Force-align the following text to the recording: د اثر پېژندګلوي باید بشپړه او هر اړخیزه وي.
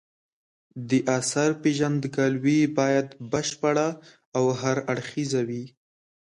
د 0.89 0.91
اثر 1.17 1.49
پېژندګلوي 1.61 2.61
باید 2.77 3.07
بشپړه 3.31 3.89
او 4.37 4.45
هر 4.61 4.77
اړخیزه 4.93 5.41
وي. 5.49 5.63